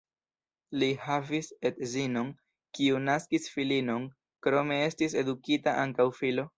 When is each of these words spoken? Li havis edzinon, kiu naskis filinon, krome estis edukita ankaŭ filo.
Li 0.83 0.87
havis 1.01 1.49
edzinon, 1.71 2.33
kiu 2.79 3.05
naskis 3.05 3.49
filinon, 3.59 4.11
krome 4.49 4.83
estis 4.91 5.19
edukita 5.25 5.81
ankaŭ 5.89 6.13
filo. 6.23 6.49